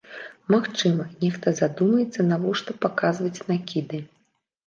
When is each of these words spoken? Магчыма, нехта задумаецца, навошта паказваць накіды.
Магчыма, 0.53 1.03
нехта 1.25 1.47
задумаецца, 1.59 2.25
навошта 2.31 2.75
паказваць 2.85 3.43
накіды. 3.51 4.01